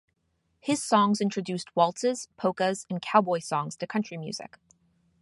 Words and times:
His 0.59 0.81
songs 0.83 1.21
introduced 1.21 1.75
waltzes, 1.75 2.27
polkas, 2.35 2.87
and 2.89 2.99
cowboy 3.03 3.37
songs 3.37 3.75
to 3.75 3.85
country 3.85 4.17
music. 4.17 4.57